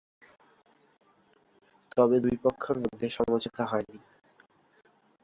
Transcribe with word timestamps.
তবে, 1.91 2.17
দুই 2.19 2.35
পক্ষের 2.43 2.77
মধ্যে 2.79 3.07
সমঝোতা 3.09 3.63
হয়নি। 3.65 3.99